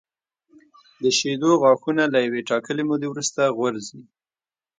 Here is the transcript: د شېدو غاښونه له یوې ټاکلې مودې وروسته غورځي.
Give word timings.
د 1.01 1.03
شېدو 1.17 1.51
غاښونه 1.61 2.03
له 2.13 2.19
یوې 2.25 2.41
ټاکلې 2.49 2.83
مودې 2.89 3.07
وروسته 3.09 3.41
غورځي. 3.57 3.99